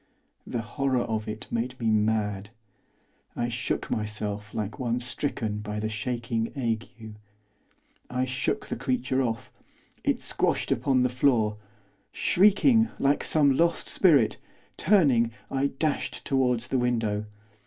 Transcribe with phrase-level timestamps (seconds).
[0.47, 2.49] The horror of it made me mad.
[3.35, 6.87] I shook myself like one stricken by the shaking ague.
[8.09, 9.53] I shook the creature off.
[10.03, 11.57] It squashed upon the floor.
[12.11, 14.37] Shrieking like some lost spirit,
[14.75, 17.25] turning, I dashed towards the window.